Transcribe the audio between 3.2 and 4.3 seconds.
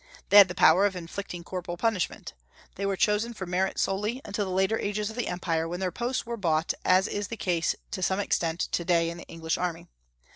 for merit solely,